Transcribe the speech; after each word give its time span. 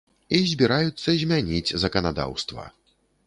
І 0.37 0.37
збіраюцца 0.51 1.09
змяніць 1.25 1.75
заканадаўства. 1.83 2.67